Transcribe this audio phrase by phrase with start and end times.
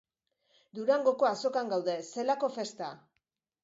[0.77, 2.95] Durangoko azokan gaude, zelako festa.